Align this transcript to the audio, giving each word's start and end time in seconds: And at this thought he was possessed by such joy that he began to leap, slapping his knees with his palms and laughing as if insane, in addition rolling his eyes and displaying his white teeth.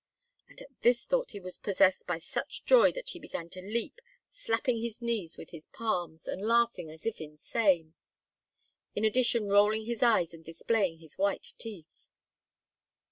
And 0.49 0.59
at 0.63 0.81
this 0.81 1.05
thought 1.05 1.29
he 1.29 1.39
was 1.39 1.59
possessed 1.59 2.07
by 2.07 2.17
such 2.17 2.65
joy 2.65 2.91
that 2.93 3.09
he 3.09 3.19
began 3.19 3.49
to 3.49 3.61
leap, 3.61 4.01
slapping 4.31 4.81
his 4.81 4.99
knees 4.99 5.37
with 5.37 5.51
his 5.51 5.67
palms 5.67 6.27
and 6.27 6.41
laughing 6.43 6.89
as 6.89 7.05
if 7.05 7.21
insane, 7.21 7.93
in 8.95 9.05
addition 9.05 9.47
rolling 9.47 9.85
his 9.85 10.01
eyes 10.01 10.33
and 10.33 10.43
displaying 10.43 10.97
his 10.97 11.19
white 11.19 11.53
teeth. 11.59 12.09